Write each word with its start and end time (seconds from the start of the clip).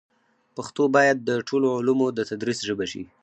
پښتو 0.55 0.83
باید 0.95 1.17
د 1.21 1.29
ټولو 1.47 1.67
علومو 1.77 2.07
د 2.13 2.19
تدریس 2.29 2.59
ژبه 2.67 2.85
شي. 2.91 3.03